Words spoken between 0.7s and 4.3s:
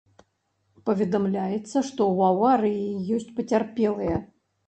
Паведамляецца, што ў аварыі ёсць пацярпелыя.